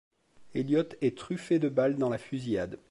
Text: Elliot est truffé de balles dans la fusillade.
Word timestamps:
Elliot 0.55 0.95
est 1.01 1.15
truffé 1.15 1.59
de 1.59 1.69
balles 1.69 1.97
dans 1.97 2.09
la 2.09 2.17
fusillade. 2.17 2.79